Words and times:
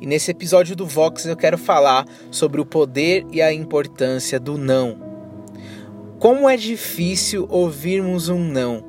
e 0.00 0.06
nesse 0.06 0.30
episódio 0.30 0.74
do 0.74 0.86
Vox 0.86 1.26
eu 1.26 1.36
quero 1.36 1.58
falar 1.58 2.06
sobre 2.30 2.60
o 2.60 2.64
poder 2.64 3.26
e 3.30 3.42
a 3.42 3.52
importância 3.52 4.40
do 4.40 4.56
não. 4.56 4.96
Como 6.18 6.48
é 6.48 6.56
difícil 6.56 7.46
ouvirmos 7.50 8.28
um 8.28 8.38
não, 8.38 8.82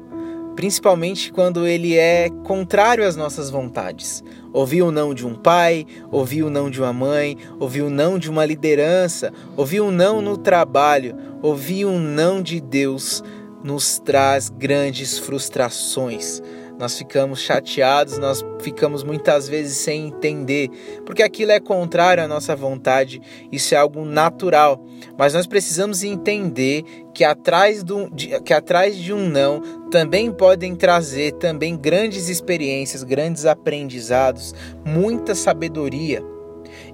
principalmente 0.55 1.32
quando 1.32 1.68
ele 1.68 1.97
é 1.97 2.29
contrário 2.44 3.05
às 3.05 3.16
nossas 3.16 3.50
vontades. 3.50 4.24
Ouvir 4.54 4.82
o 4.82 4.92
não 4.92 5.13
de 5.13 5.26
um 5.26 5.34
pai, 5.34 5.86
ouvir 6.12 6.44
o 6.44 6.49
não 6.49 6.69
de 6.69 6.81
uma 6.81 6.94
mãe, 6.94 7.37
ouvir 7.59 7.81
o 7.81 7.89
não 7.89 8.17
de 8.17 8.29
uma 8.29 8.46
liderança, 8.46 9.33
ouvir 9.55 9.81
o 9.81 9.91
não 9.91 10.21
no 10.21 10.37
trabalho, 10.37 11.15
ouvir 11.41 11.85
o 11.85 11.99
não 11.99 12.41
de 12.41 12.59
Deus 12.59 13.23
nos 13.63 13.99
traz 13.99 14.49
grandes 14.49 15.17
frustrações 15.17 16.41
nós 16.82 16.98
ficamos 16.98 17.40
chateados, 17.40 18.18
nós 18.18 18.44
ficamos 18.59 19.04
muitas 19.04 19.48
vezes 19.48 19.77
sem 19.77 20.08
entender, 20.08 20.68
porque 21.05 21.22
aquilo 21.22 21.52
é 21.52 21.59
contrário 21.59 22.23
à 22.23 22.27
nossa 22.27 22.55
vontade, 22.55 23.22
isso 23.52 23.76
é 23.76 23.77
algo 23.77 24.03
natural. 24.03 24.84
Mas 25.16 25.36
nós 25.36 25.45
precisamos 25.45 26.03
entender 26.03 26.84
que 27.13 27.23
atrás, 27.23 27.84
do, 27.84 28.09
que 28.44 28.52
atrás 28.52 28.95
de 28.95 29.13
um 29.13 29.30
não 29.30 29.62
também 29.91 30.31
podem 30.31 30.75
trazer 30.75 31.34
também 31.34 31.77
grandes 31.77 32.30
experiências, 32.30 33.03
grandes 33.03 33.45
aprendizados, 33.45 34.55
muita 34.84 35.36
sabedoria. 35.36 36.23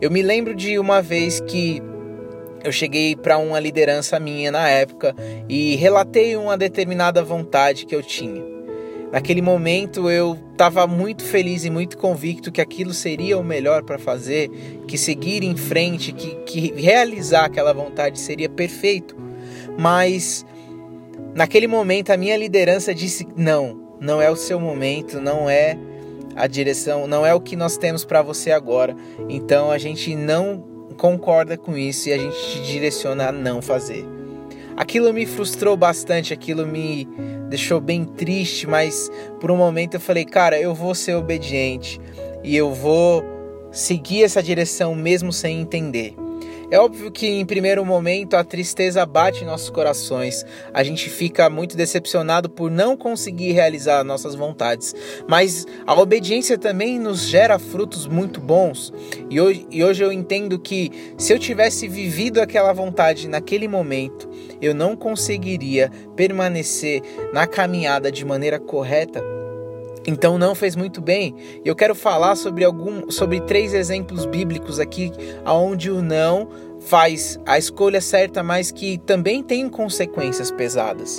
Eu 0.01 0.11
me 0.11 0.21
lembro 0.21 0.53
de 0.53 0.77
uma 0.77 1.01
vez 1.01 1.39
que 1.39 1.81
eu 2.61 2.73
cheguei 2.73 3.15
para 3.15 3.37
uma 3.37 3.59
liderança 3.59 4.19
minha 4.19 4.51
na 4.51 4.67
época 4.67 5.15
e 5.47 5.77
relatei 5.77 6.35
uma 6.35 6.57
determinada 6.57 7.23
vontade 7.23 7.85
que 7.85 7.95
eu 7.95 8.03
tinha. 8.03 8.56
Naquele 9.11 9.41
momento 9.41 10.09
eu 10.09 10.37
estava 10.51 10.85
muito 10.85 11.23
feliz 11.23 11.63
e 11.63 11.69
muito 11.69 11.97
convicto 11.97 12.51
que 12.51 12.59
aquilo 12.59 12.93
seria 12.93 13.37
o 13.37 13.43
melhor 13.43 13.83
para 13.83 13.97
fazer, 13.97 14.49
que 14.85 14.97
seguir 14.97 15.43
em 15.43 15.55
frente, 15.55 16.11
que, 16.11 16.35
que 16.45 16.73
realizar 16.73 17.45
aquela 17.45 17.73
vontade 17.73 18.19
seria 18.19 18.49
perfeito. 18.49 19.15
Mas 19.77 20.45
naquele 21.33 21.67
momento 21.67 22.09
a 22.09 22.17
minha 22.17 22.35
liderança 22.35 22.93
disse: 22.93 23.25
não, 23.35 23.95
não 23.99 24.21
é 24.21 24.29
o 24.29 24.35
seu 24.35 24.59
momento, 24.59 25.21
não 25.21 25.49
é 25.49 25.77
a 26.35 26.45
direção, 26.45 27.07
não 27.07 27.25
é 27.25 27.33
o 27.33 27.39
que 27.39 27.55
nós 27.55 27.77
temos 27.77 28.03
para 28.03 28.21
você 28.21 28.51
agora. 28.51 28.95
Então 29.29 29.71
a 29.71 29.77
gente 29.77 30.15
não 30.15 30.63
concorda 30.97 31.57
com 31.57 31.77
isso 31.77 32.09
e 32.09 32.13
a 32.13 32.17
gente 32.17 32.35
te 32.35 32.61
direciona 32.61 33.29
a 33.29 33.31
não 33.31 33.61
fazer. 33.61 34.05
Aquilo 34.75 35.11
me 35.11 35.25
frustrou 35.25 35.75
bastante, 35.75 36.33
aquilo 36.33 36.65
me 36.65 37.07
deixou 37.49 37.79
bem 37.79 38.05
triste, 38.05 38.67
mas 38.67 39.09
por 39.39 39.51
um 39.51 39.57
momento 39.57 39.95
eu 39.95 39.99
falei, 39.99 40.25
cara, 40.25 40.59
eu 40.59 40.73
vou 40.73 40.93
ser 40.93 41.15
obediente 41.15 41.99
e 42.43 42.55
eu 42.55 42.73
vou 42.73 43.23
seguir 43.71 44.23
essa 44.23 44.41
direção 44.41 44.95
mesmo 44.95 45.31
sem 45.31 45.59
entender. 45.59 46.15
É 46.69 46.77
óbvio 46.77 47.09
que 47.09 47.25
em 47.25 47.45
primeiro 47.45 47.85
momento 47.85 48.35
a 48.35 48.43
tristeza 48.43 49.05
bate 49.05 49.41
em 49.41 49.47
nossos 49.47 49.69
corações, 49.69 50.45
a 50.73 50.83
gente 50.83 51.09
fica 51.09 51.49
muito 51.49 51.77
decepcionado 51.77 52.49
por 52.49 52.69
não 52.69 52.97
conseguir 52.97 53.53
realizar 53.53 54.03
nossas 54.03 54.35
vontades, 54.35 54.93
mas 55.29 55.65
a 55.85 55.97
obediência 55.97 56.57
também 56.57 56.99
nos 56.99 57.21
gera 57.21 57.57
frutos 57.57 58.05
muito 58.05 58.41
bons. 58.41 58.91
E 59.29 59.39
hoje, 59.39 59.65
e 59.71 59.81
hoje 59.81 60.03
eu 60.03 60.11
entendo 60.11 60.59
que 60.59 61.13
se 61.17 61.31
eu 61.31 61.39
tivesse 61.39 61.87
vivido 61.87 62.41
aquela 62.41 62.73
vontade 62.73 63.29
naquele 63.29 63.69
momento, 63.69 64.26
eu 64.61 64.73
não 64.73 64.95
conseguiria 64.95 65.91
permanecer 66.15 67.01
na 67.33 67.45
caminhada 67.47 68.11
de 68.11 68.25
maneira 68.25 68.59
correta 68.59 69.23
então 70.07 70.37
não 70.37 70.55
fez 70.55 70.73
muito 70.73 71.01
bem. 71.01 71.35
Eu 71.65 71.75
quero 71.75 71.93
falar 71.93 72.37
sobre 72.37 72.63
algum 72.63 73.11
sobre 73.11 73.41
três 73.41 73.73
exemplos 73.73 74.25
bíblicos 74.25 74.79
aqui 74.79 75.11
aonde 75.43 75.91
o 75.91 76.01
não 76.01 76.47
faz 76.89 77.37
a 77.45 77.57
escolha 77.57 77.99
certa, 77.99 78.41
mas 78.41 78.71
que 78.71 78.97
também 78.99 79.43
tem 79.43 79.67
consequências 79.67 80.49
pesadas. 80.49 81.17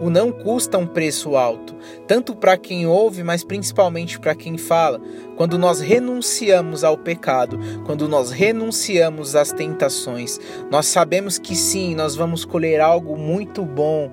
O 0.00 0.10
não 0.10 0.30
custa 0.30 0.78
um 0.78 0.86
preço 0.86 1.36
alto, 1.36 1.74
tanto 2.06 2.36
para 2.36 2.56
quem 2.56 2.86
ouve, 2.86 3.24
mas 3.24 3.42
principalmente 3.42 4.18
para 4.20 4.34
quem 4.34 4.56
fala. 4.56 5.00
Quando 5.36 5.58
nós 5.58 5.80
renunciamos 5.80 6.84
ao 6.84 6.96
pecado, 6.96 7.58
quando 7.84 8.08
nós 8.08 8.30
renunciamos 8.30 9.34
às 9.34 9.50
tentações, 9.50 10.38
nós 10.70 10.86
sabemos 10.86 11.36
que 11.36 11.56
sim, 11.56 11.96
nós 11.96 12.14
vamos 12.14 12.44
colher 12.44 12.80
algo 12.80 13.16
muito 13.16 13.64
bom 13.64 14.10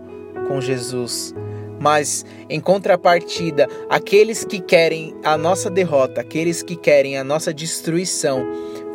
com 0.47 0.59
Jesus. 0.59 1.35
Mas, 1.79 2.25
em 2.49 2.59
contrapartida, 2.59 3.67
aqueles 3.89 4.43
que 4.43 4.59
querem 4.59 5.13
a 5.23 5.37
nossa 5.37 5.69
derrota, 5.69 6.21
aqueles 6.21 6.63
que 6.63 6.75
querem 6.75 7.15
a 7.15 7.23
nossa 7.23 7.53
destruição, 7.53 8.43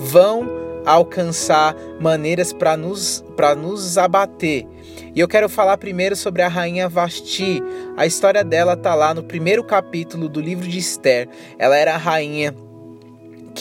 vão 0.01 0.70
alcançar 0.85 1.75
maneiras 2.01 2.53
para 2.53 2.77
nos, 2.77 3.25
nos 3.57 3.99
abater. 3.99 4.67
E 5.15 5.21
eu 5.21 5.29
quero 5.29 5.49
falar 5.49 5.77
primeiro 5.77 6.15
sobre 6.15 6.43
a 6.43 6.49
rainha 6.49 6.89
Vasti. 6.89 7.63
A 7.97 8.07
história 8.07 8.45
dela 8.45 8.75
está 8.75 8.95
lá 8.95 9.13
no 9.13 9.23
primeiro 9.23 9.65
capítulo 9.65 10.29
do 10.29 10.41
livro 10.41 10.67
de 10.67 10.79
Esther. 10.79 11.29
Ela 11.59 11.77
era 11.77 11.95
a 11.95 11.99
rainha 11.99 12.55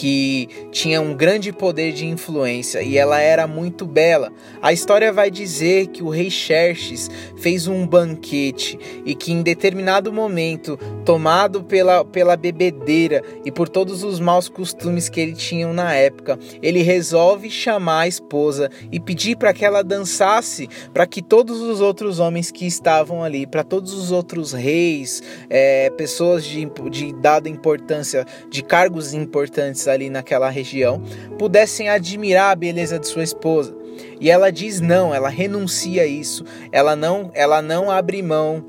que 0.00 0.48
tinha 0.72 0.98
um 0.98 1.14
grande 1.14 1.52
poder 1.52 1.92
de 1.92 2.06
influência 2.06 2.80
e 2.80 2.96
ela 2.96 3.20
era 3.20 3.46
muito 3.46 3.84
bela. 3.84 4.32
A 4.62 4.72
história 4.72 5.12
vai 5.12 5.30
dizer 5.30 5.88
que 5.88 6.02
o 6.02 6.08
rei 6.08 6.30
Xerxes 6.30 7.10
fez 7.36 7.66
um 7.66 7.86
banquete 7.86 8.78
e 9.04 9.14
que 9.14 9.30
em 9.30 9.42
determinado 9.42 10.10
momento, 10.10 10.78
tomado 11.04 11.62
pela, 11.62 12.02
pela 12.02 12.34
bebedeira 12.34 13.22
e 13.44 13.52
por 13.52 13.68
todos 13.68 14.02
os 14.02 14.18
maus 14.18 14.48
costumes 14.48 15.10
que 15.10 15.20
ele 15.20 15.34
tinha 15.34 15.70
na 15.70 15.94
época, 15.94 16.38
ele 16.62 16.80
resolve 16.80 17.50
chamar 17.50 18.00
a 18.00 18.08
esposa 18.08 18.70
e 18.90 18.98
pedir 18.98 19.36
para 19.36 19.52
que 19.52 19.66
ela 19.66 19.84
dançasse 19.84 20.66
para 20.94 21.06
que 21.06 21.20
todos 21.20 21.60
os 21.60 21.82
outros 21.82 22.18
homens 22.20 22.50
que 22.50 22.66
estavam 22.66 23.22
ali, 23.22 23.46
para 23.46 23.62
todos 23.62 23.92
os 23.92 24.10
outros 24.10 24.54
reis, 24.54 25.22
é, 25.50 25.90
pessoas 25.90 26.42
de, 26.42 26.64
de 26.90 27.12
dada 27.12 27.50
importância, 27.50 28.26
de 28.48 28.62
cargos 28.62 29.12
importantes 29.12 29.89
ali 29.90 30.08
naquela 30.08 30.48
região 30.48 31.02
pudessem 31.38 31.88
admirar 31.88 32.52
a 32.52 32.56
beleza 32.56 32.98
de 32.98 33.06
sua 33.06 33.22
esposa. 33.22 33.76
E 34.20 34.30
ela 34.30 34.50
diz 34.50 34.80
não, 34.80 35.14
ela 35.14 35.28
renuncia 35.28 36.02
a 36.02 36.06
isso, 36.06 36.44
ela 36.72 36.94
não, 36.94 37.30
ela 37.34 37.60
não 37.60 37.90
abre 37.90 38.22
mão 38.22 38.64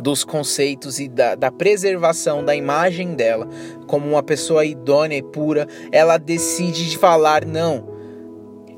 dos 0.00 0.24
conceitos 0.24 0.98
e 0.98 1.08
da, 1.08 1.34
da, 1.34 1.50
preservação 1.50 2.44
da 2.44 2.54
imagem 2.54 3.14
dela 3.14 3.48
como 3.86 4.06
uma 4.06 4.22
pessoa 4.22 4.64
idônea 4.64 5.16
e 5.16 5.22
pura, 5.22 5.66
ela 5.90 6.18
decide 6.18 6.96
falar 6.98 7.44
não. 7.44 7.88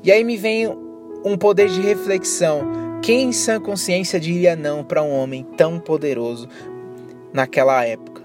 E 0.03 0.11
aí 0.11 0.23
me 0.23 0.37
vem 0.37 0.67
um 1.25 1.37
poder 1.37 1.67
de 1.67 1.81
reflexão. 1.81 2.61
Quem 3.01 3.29
em 3.29 3.31
sã 3.31 3.59
consciência 3.59 4.19
diria 4.19 4.55
não 4.55 4.83
para 4.83 5.03
um 5.03 5.11
homem 5.11 5.45
tão 5.57 5.79
poderoso 5.79 6.47
naquela 7.33 7.85
época? 7.85 8.23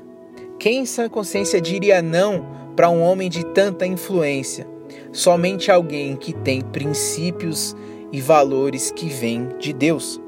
Quem 0.59 0.83
em 0.83 0.87
sã 0.87 1.09
consciência 1.09 1.61
diria 1.61 2.01
não 2.01 2.64
para 2.75 2.91
um 2.91 3.03
homem 3.03 3.29
de 3.29 3.45
tanta 3.47 3.87
influência. 3.87 4.67
Somente 5.13 5.71
alguém 5.71 6.17
que 6.17 6.33
tem 6.33 6.61
princípios 6.61 7.77
e 8.13 8.21
valores 8.21 8.91
que 8.91 9.09
vêm 9.09 9.49
de 9.59 9.73
Deus. 9.73 10.21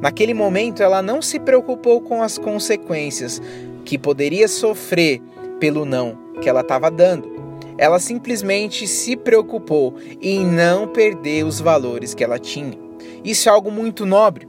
Naquele 0.00 0.34
momento, 0.34 0.82
ela 0.82 1.00
não 1.00 1.22
se 1.22 1.38
preocupou 1.40 2.00
com 2.00 2.22
as 2.22 2.36
consequências 2.36 3.40
que 3.84 3.96
poderia 3.96 4.48
sofrer 4.48 5.22
pelo 5.58 5.84
não 5.84 6.18
que 6.40 6.48
ela 6.48 6.60
estava 6.60 6.90
dando. 6.90 7.34
Ela 7.78 7.98
simplesmente 7.98 8.86
se 8.86 9.16
preocupou 9.16 9.94
em 10.20 10.44
não 10.44 10.88
perder 10.88 11.44
os 11.44 11.60
valores 11.60 12.14
que 12.14 12.24
ela 12.24 12.38
tinha. 12.38 12.78
Isso 13.24 13.48
é 13.48 13.52
algo 13.52 13.70
muito 13.70 14.06
nobre. 14.06 14.48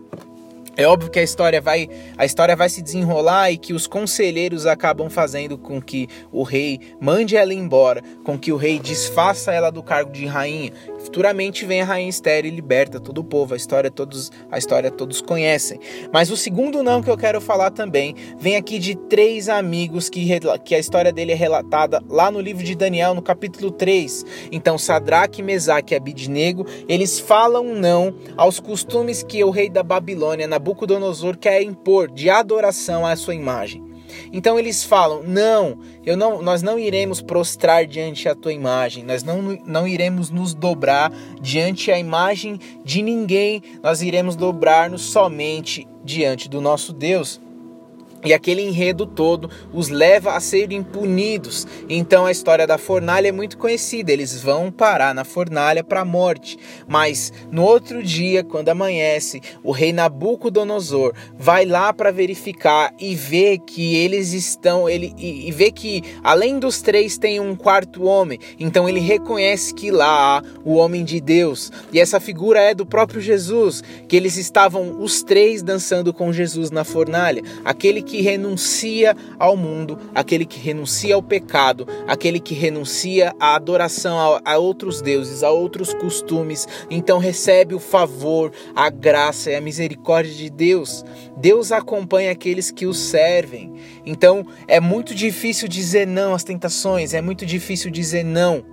É 0.77 0.85
óbvio 0.85 1.09
que 1.09 1.17
a 1.17 1.23
história 1.23 1.59
vai 1.59 1.89
a 2.15 2.23
história 2.23 2.55
vai 2.55 2.69
se 2.69 2.83
desenrolar 2.83 3.51
e 3.51 3.57
que 3.57 3.73
os 3.73 3.87
conselheiros 3.87 4.67
acabam 4.67 5.09
fazendo 5.09 5.57
com 5.57 5.81
que 5.81 6.07
o 6.31 6.43
rei 6.43 6.79
mande 7.01 7.35
ela 7.35 7.51
embora, 7.51 8.03
com 8.23 8.37
que 8.37 8.51
o 8.51 8.57
rei 8.57 8.77
desfaça 8.77 9.51
ela 9.51 9.71
do 9.71 9.81
cargo 9.81 10.11
de 10.11 10.27
rainha. 10.27 10.71
Futuramente 11.07 11.65
vem 11.65 11.81
a 11.81 11.85
rainha 11.85 12.09
Esther 12.09 12.45
e 12.45 12.49
liberta 12.49 12.99
todo 12.99 13.19
o 13.19 13.23
povo. 13.23 13.53
A 13.53 13.57
história 13.57 13.89
todos 13.89 14.29
a 14.51 14.57
história 14.57 14.91
todos 14.91 15.21
conhecem. 15.21 15.79
Mas 16.11 16.29
o 16.29 16.35
segundo 16.35 16.83
não 16.83 17.01
que 17.01 17.09
eu 17.09 17.17
quero 17.17 17.39
falar 17.39 17.71
também 17.71 18.13
vem 18.37 18.57
aqui 18.57 18.77
de 18.77 18.93
três 18.93 19.47
amigos 19.47 20.09
que, 20.09 20.27
que 20.65 20.75
a 20.75 20.79
história 20.79 21.13
dele 21.13 21.31
é 21.31 21.35
relatada 21.35 22.03
lá 22.09 22.29
no 22.29 22.41
livro 22.41 22.61
de 22.61 22.75
Daniel, 22.75 23.13
no 23.13 23.21
capítulo 23.21 23.71
3. 23.71 24.25
Então 24.51 24.77
Sadraque, 24.77 25.41
Mesaque 25.41 25.93
e 25.93 25.97
Abidnego, 25.97 26.65
eles 26.89 27.17
falam 27.17 27.73
não 27.73 28.13
aos 28.35 28.59
costumes 28.59 29.23
que 29.23 29.41
o 29.45 29.49
rei 29.49 29.69
da 29.69 29.83
Babilônia, 29.83 30.45
Nabucodonosor, 30.45 31.37
quer 31.37 31.61
impor 31.61 32.11
de 32.11 32.29
adoração 32.29 33.05
à 33.05 33.15
sua 33.15 33.33
imagem. 33.33 33.86
Então 34.31 34.59
eles 34.59 34.83
falam: 34.83 35.23
"Não, 35.23 35.79
eu 36.05 36.15
não, 36.17 36.41
nós 36.41 36.61
não 36.61 36.77
iremos 36.77 37.21
prostrar 37.21 37.85
diante 37.85 38.27
a 38.27 38.35
tua 38.35 38.53
imagem. 38.53 39.03
Nós 39.03 39.23
não, 39.23 39.41
não 39.65 39.87
iremos 39.87 40.29
nos 40.29 40.53
dobrar 40.53 41.11
diante 41.41 41.91
a 41.91 41.99
imagem 41.99 42.59
de 42.83 43.01
ninguém. 43.01 43.61
Nós 43.81 44.01
iremos 44.01 44.35
dobrar-nos 44.35 45.01
somente 45.01 45.87
diante 46.03 46.49
do 46.49 46.61
nosso 46.61 46.93
Deus." 46.93 47.46
E 48.23 48.33
aquele 48.33 48.61
enredo 48.61 49.05
todo 49.05 49.49
os 49.73 49.89
leva 49.89 50.35
a 50.35 50.39
serem 50.39 50.83
punidos. 50.83 51.67
Então 51.87 52.25
a 52.25 52.31
história 52.31 52.65
da 52.65 52.77
fornalha 52.77 53.27
é 53.27 53.31
muito 53.31 53.57
conhecida. 53.57 54.11
Eles 54.11 54.41
vão 54.41 54.71
parar 54.71 55.13
na 55.13 55.23
fornalha 55.23 55.83
para 55.83 56.01
a 56.01 56.05
morte. 56.05 56.57
Mas 56.87 57.31
no 57.51 57.63
outro 57.63 58.01
dia, 58.01 58.43
quando 58.43 58.69
amanhece, 58.69 59.41
o 59.63 59.71
rei 59.71 59.93
Nabucodonosor 59.93 61.13
vai 61.37 61.65
lá 61.65 61.93
para 61.93 62.11
verificar 62.11 62.93
e 62.99 63.15
vê 63.15 63.57
que 63.57 63.95
eles 63.95 64.33
estão, 64.33 64.89
ele 64.89 65.13
e, 65.17 65.47
e 65.47 65.51
vê 65.51 65.71
que 65.71 66.03
além 66.23 66.59
dos 66.59 66.81
três 66.81 67.17
tem 67.17 67.39
um 67.39 67.55
quarto 67.55 68.03
homem. 68.03 68.39
Então 68.59 68.89
ele 68.89 68.99
reconhece 68.99 69.73
que 69.73 69.91
lá 69.91 70.37
há 70.37 70.43
o 70.65 70.75
homem 70.75 71.03
de 71.03 71.19
Deus. 71.19 71.71
E 71.91 71.99
essa 71.99 72.19
figura 72.19 72.59
é 72.59 72.73
do 72.73 72.85
próprio 72.85 73.21
Jesus, 73.21 73.83
que 74.07 74.15
eles 74.15 74.37
estavam 74.37 75.01
os 75.01 75.23
três 75.23 75.61
dançando 75.61 76.13
com 76.13 76.33
Jesus 76.33 76.71
na 76.71 76.83
fornalha. 76.83 77.43
Aquele 77.63 78.01
que 78.07 78.21
renuncia 78.21 79.15
ao 79.37 79.55
mundo, 79.55 79.99
aquele 80.15 80.45
que 80.45 80.59
renuncia 80.59 81.13
ao 81.13 81.21
pecado, 81.21 81.87
aquele 82.07 82.39
que 82.39 82.55
renuncia 82.55 83.35
à 83.39 83.55
adoração 83.55 84.17
a, 84.43 84.57
outros 84.57 85.01
deuses, 85.01 85.43
a 85.43 85.51
outros 85.51 85.93
costumes, 85.93 86.67
então 86.89 87.19
recebe 87.19 87.75
o 87.75 87.79
favor, 87.79 88.51
a 88.75 88.89
graça 88.89 89.51
e 89.51 89.55
a 89.55 89.61
misericórdia 89.61 90.33
de 90.33 90.49
Deus. 90.49 91.03
Deus 91.35 91.71
acompanha 91.71 92.31
aqueles 92.31 92.71
que 92.71 92.87
o 92.87 92.93
servem. 92.93 93.73
Então 94.05 94.47
é 94.67 94.79
muito 94.79 95.13
difícil 95.13 95.67
dizer 95.67 96.07
não 96.07 96.33
às 96.33 96.43
tentações, 96.43 97.13
é 97.13 97.21
muito 97.21 97.45
difícil 97.45 97.91
dizer 97.91 98.23
não 98.23 98.63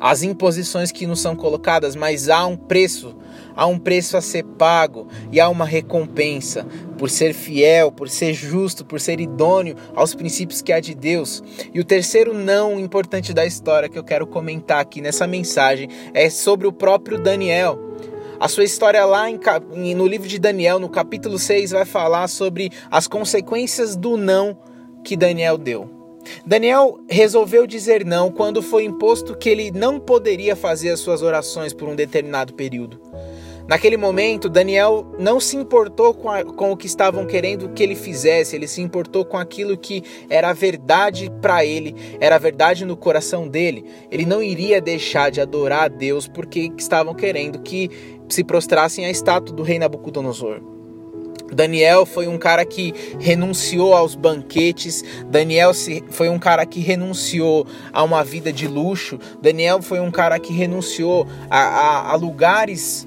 às 0.00 0.24
imposições 0.24 0.90
que 0.90 1.06
nos 1.06 1.20
são 1.20 1.36
colocadas, 1.36 1.94
mas 1.94 2.28
há 2.28 2.44
um 2.44 2.56
preço 2.56 3.14
há 3.56 3.66
um 3.66 3.78
preço 3.78 4.16
a 4.16 4.20
ser 4.20 4.44
pago 4.44 5.08
e 5.30 5.40
há 5.40 5.48
uma 5.48 5.64
recompensa 5.64 6.66
por 6.98 7.10
ser 7.10 7.32
fiel, 7.32 7.90
por 7.90 8.08
ser 8.08 8.32
justo, 8.32 8.84
por 8.84 9.00
ser 9.00 9.20
idôneo 9.20 9.76
aos 9.94 10.14
princípios 10.14 10.62
que 10.62 10.72
há 10.72 10.80
de 10.80 10.94
Deus. 10.94 11.42
E 11.72 11.80
o 11.80 11.84
terceiro 11.84 12.32
não 12.34 12.78
importante 12.78 13.32
da 13.32 13.44
história 13.44 13.88
que 13.88 13.98
eu 13.98 14.04
quero 14.04 14.26
comentar 14.26 14.80
aqui 14.80 15.00
nessa 15.00 15.26
mensagem 15.26 15.88
é 16.14 16.30
sobre 16.30 16.66
o 16.66 16.72
próprio 16.72 17.18
Daniel. 17.18 17.78
A 18.38 18.48
sua 18.48 18.64
história 18.64 19.04
lá 19.04 19.30
em, 19.30 19.38
no 19.94 20.06
livro 20.06 20.26
de 20.26 20.38
Daniel, 20.38 20.80
no 20.80 20.88
capítulo 20.88 21.38
6, 21.38 21.70
vai 21.70 21.84
falar 21.84 22.26
sobre 22.26 22.72
as 22.90 23.06
consequências 23.06 23.94
do 23.94 24.16
não 24.16 24.58
que 25.04 25.16
Daniel 25.16 25.56
deu. 25.56 25.88
Daniel 26.44 26.98
resolveu 27.08 27.66
dizer 27.66 28.04
não 28.04 28.30
quando 28.30 28.62
foi 28.62 28.84
imposto 28.84 29.36
que 29.36 29.48
ele 29.48 29.70
não 29.70 29.98
poderia 29.98 30.56
fazer 30.56 30.90
as 30.90 31.00
suas 31.00 31.22
orações 31.22 31.72
por 31.72 31.88
um 31.88 31.94
determinado 31.94 32.54
período. 32.54 33.00
Naquele 33.68 33.96
momento, 33.96 34.48
Daniel 34.48 35.06
não 35.18 35.38
se 35.38 35.56
importou 35.56 36.12
com, 36.14 36.28
a, 36.28 36.44
com 36.44 36.72
o 36.72 36.76
que 36.76 36.86
estavam 36.86 37.26
querendo 37.26 37.68
que 37.70 37.82
ele 37.82 37.94
fizesse, 37.94 38.56
ele 38.56 38.66
se 38.66 38.80
importou 38.80 39.24
com 39.24 39.38
aquilo 39.38 39.76
que 39.76 40.02
era 40.28 40.52
verdade 40.52 41.30
para 41.40 41.64
ele, 41.64 41.94
era 42.20 42.38
verdade 42.38 42.84
no 42.84 42.96
coração 42.96 43.46
dele. 43.46 43.84
Ele 44.10 44.26
não 44.26 44.42
iria 44.42 44.80
deixar 44.80 45.30
de 45.30 45.40
adorar 45.40 45.84
a 45.84 45.88
Deus 45.88 46.26
porque 46.26 46.72
estavam 46.76 47.14
querendo 47.14 47.60
que 47.60 47.90
se 48.28 48.42
prostrassem 48.42 49.04
à 49.04 49.10
estátua 49.10 49.54
do 49.54 49.62
rei 49.62 49.78
Nabucodonosor. 49.78 50.72
Daniel 51.52 52.06
foi 52.06 52.26
um 52.26 52.38
cara 52.38 52.64
que 52.64 52.94
renunciou 53.20 53.94
aos 53.94 54.14
banquetes. 54.14 55.04
Daniel 55.26 55.72
foi 56.10 56.28
um 56.30 56.38
cara 56.38 56.64
que 56.64 56.80
renunciou 56.80 57.66
a 57.92 58.02
uma 58.02 58.24
vida 58.24 58.50
de 58.50 58.66
luxo. 58.66 59.18
Daniel 59.40 59.82
foi 59.82 60.00
um 60.00 60.10
cara 60.10 60.38
que 60.38 60.52
renunciou 60.52 61.26
a, 61.50 61.60
a, 61.60 62.12
a 62.12 62.14
lugares 62.16 63.06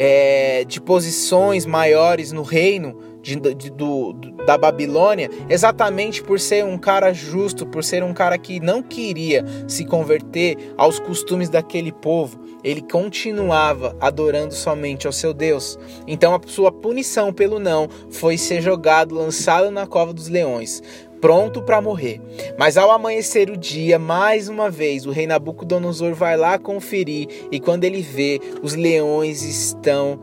é, 0.00 0.64
de 0.64 0.80
posições 0.80 1.66
maiores 1.66 2.30
no 2.30 2.42
reino 2.42 2.96
de, 3.20 3.34
de, 3.54 3.70
do, 3.70 4.12
da 4.46 4.56
Babilônia, 4.56 5.28
exatamente 5.50 6.22
por 6.22 6.38
ser 6.38 6.64
um 6.64 6.78
cara 6.78 7.12
justo, 7.12 7.66
por 7.66 7.82
ser 7.82 8.04
um 8.04 8.14
cara 8.14 8.38
que 8.38 8.60
não 8.60 8.80
queria 8.80 9.44
se 9.66 9.84
converter 9.84 10.56
aos 10.76 11.00
costumes 11.00 11.48
daquele 11.48 11.90
povo. 11.90 12.38
Ele 12.62 12.80
continuava 12.80 13.96
adorando 14.00 14.54
somente 14.54 15.06
ao 15.06 15.12
seu 15.12 15.34
Deus. 15.34 15.76
Então 16.06 16.32
a 16.32 16.40
sua 16.46 16.70
punição 16.70 17.32
pelo 17.32 17.58
não 17.58 17.88
foi 18.08 18.38
ser 18.38 18.60
jogado, 18.60 19.16
lançado 19.16 19.68
na 19.70 19.86
cova 19.86 20.12
dos 20.12 20.28
leões 20.28 20.80
pronto 21.20 21.62
para 21.62 21.80
morrer. 21.80 22.20
Mas 22.58 22.76
ao 22.76 22.90
amanhecer 22.90 23.50
o 23.50 23.56
dia, 23.56 23.98
mais 23.98 24.48
uma 24.48 24.70
vez, 24.70 25.06
o 25.06 25.10
rei 25.10 25.26
Nabucodonosor 25.26 26.14
vai 26.14 26.36
lá 26.36 26.58
conferir 26.58 27.28
e 27.50 27.60
quando 27.60 27.84
ele 27.84 28.02
vê, 28.02 28.40
os 28.62 28.74
leões 28.74 29.42
estão 29.42 30.20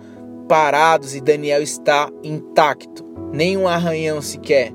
parados 0.47 1.15
e 1.15 1.21
Daniel 1.21 1.62
está 1.62 2.09
intacto, 2.24 3.06
nem 3.31 3.57
um 3.57 3.68
arranhão 3.68 4.21
sequer. 4.21 4.71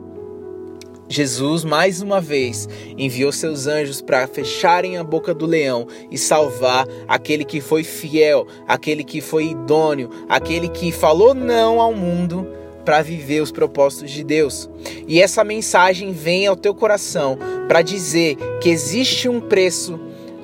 Jesus, 1.08 1.64
mais 1.64 2.00
uma 2.00 2.20
vez, 2.20 2.68
enviou 2.96 3.32
seus 3.32 3.66
anjos 3.66 4.00
para 4.00 4.28
fecharem 4.28 4.96
a 4.96 5.02
boca 5.02 5.34
do 5.34 5.44
leão 5.44 5.88
e 6.08 6.16
salvar 6.16 6.86
aquele 7.08 7.44
que 7.44 7.60
foi 7.60 7.82
fiel, 7.82 8.46
aquele 8.68 9.02
que 9.02 9.20
foi 9.20 9.46
idôneo, 9.46 10.08
aquele 10.28 10.68
que 10.68 10.92
falou 10.92 11.34
não 11.34 11.80
ao 11.80 11.92
mundo 11.92 12.46
para 12.84 13.02
viver 13.02 13.40
os 13.40 13.52
propósitos 13.52 14.10
de 14.10 14.24
Deus. 14.24 14.68
E 15.06 15.20
essa 15.20 15.44
mensagem 15.44 16.12
vem 16.12 16.46
ao 16.46 16.56
teu 16.56 16.74
coração 16.74 17.38
para 17.68 17.82
dizer 17.82 18.36
que 18.60 18.68
existe 18.68 19.28
um 19.28 19.40
preço 19.40 19.98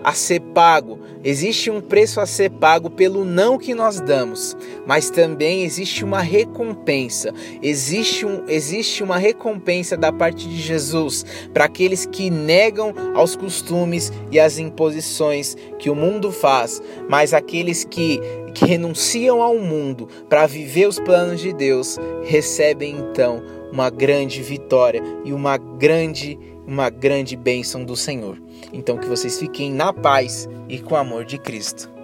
a 0.06 0.12
ser 0.12 0.38
pago, 0.38 1.00
existe 1.24 1.68
um 1.68 1.80
preço 1.80 2.20
a 2.20 2.26
ser 2.26 2.48
pago 2.48 2.88
pelo 2.88 3.24
não 3.24 3.58
que 3.58 3.74
nós 3.74 4.00
damos, 4.00 4.56
mas 4.86 5.10
também 5.10 5.64
existe 5.64 6.04
uma 6.04 6.20
recompensa, 6.20 7.34
existe, 7.60 8.24
um, 8.24 8.44
existe 8.46 9.02
uma 9.02 9.18
recompensa 9.18 9.96
da 9.96 10.12
parte 10.12 10.48
de 10.48 10.62
Jesus 10.62 11.26
para 11.52 11.64
aqueles 11.64 12.06
que 12.06 12.30
negam 12.30 12.94
aos 13.16 13.34
costumes 13.34 14.12
e 14.30 14.38
às 14.38 14.58
imposições 14.58 15.56
que 15.76 15.90
o 15.90 15.96
mundo 15.96 16.30
faz, 16.30 16.80
mas 17.08 17.34
aqueles 17.34 17.82
que 17.82 18.20
que 18.56 18.64
renunciam 18.64 19.42
ao 19.42 19.58
mundo 19.58 20.08
para 20.30 20.46
viver 20.46 20.88
os 20.88 20.98
planos 20.98 21.42
de 21.42 21.52
Deus, 21.52 21.98
recebem 22.24 22.96
então 22.96 23.42
uma 23.70 23.90
grande 23.90 24.40
vitória 24.40 25.02
e 25.26 25.32
uma 25.32 25.58
grande 25.58 26.38
uma 26.66 26.90
grande 26.90 27.36
bênção 27.36 27.84
do 27.84 27.94
Senhor. 27.94 28.42
Então 28.72 28.96
que 28.96 29.06
vocês 29.06 29.38
fiquem 29.38 29.72
na 29.72 29.92
paz 29.92 30.48
e 30.68 30.80
com 30.80 30.94
o 30.94 30.96
amor 30.96 31.24
de 31.24 31.38
Cristo. 31.38 31.95